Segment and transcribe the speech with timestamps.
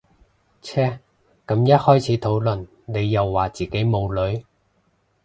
[0.63, 0.97] 唓
[1.45, 4.43] 咁一開始討論你又話自己冇女